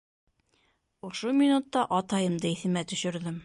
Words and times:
Ошо 1.09 1.33
минутта 1.41 1.83
атайымды 1.99 2.55
иҫемә 2.57 2.85
төшөрҙөм. 2.93 3.39